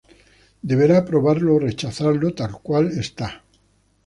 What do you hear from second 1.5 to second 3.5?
o rechazarlo tal cual está.